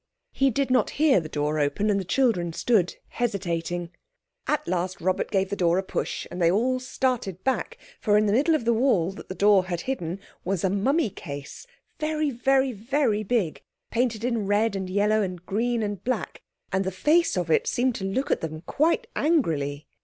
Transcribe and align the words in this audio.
He 0.31 0.49
did 0.49 0.71
not 0.71 0.89
hear 0.97 1.19
the 1.19 1.29
door 1.29 1.59
open, 1.59 1.91
and 1.91 1.99
the 1.99 2.03
children 2.03 2.53
stood 2.53 2.95
hesitating. 3.09 3.91
At 4.47 4.67
last 4.67 4.99
Robert 4.99 5.29
gave 5.29 5.51
the 5.51 5.55
door 5.55 5.77
a 5.77 5.83
push, 5.83 6.25
and 6.31 6.41
they 6.41 6.49
all 6.49 6.79
started 6.79 7.43
back, 7.43 7.77
for 7.99 8.17
in 8.17 8.25
the 8.25 8.33
middle 8.33 8.55
of 8.55 8.65
the 8.65 8.73
wall 8.73 9.11
that 9.11 9.29
the 9.29 9.35
door 9.35 9.65
had 9.65 9.81
hidden 9.81 10.19
was 10.43 10.63
a 10.63 10.71
mummy 10.71 11.11
case—very, 11.11 12.31
very, 12.31 12.71
very 12.71 13.21
big—painted 13.21 14.23
in 14.23 14.47
red 14.47 14.75
and 14.75 14.89
yellow 14.89 15.21
and 15.21 15.45
green 15.45 15.83
and 15.83 16.03
black, 16.03 16.41
and 16.71 16.83
the 16.83 16.89
face 16.89 17.37
of 17.37 17.51
it 17.51 17.67
seemed 17.67 17.93
to 17.93 18.03
look 18.03 18.31
at 18.31 18.41
them 18.41 18.61
quite 18.65 19.05
angrily. 19.15 19.85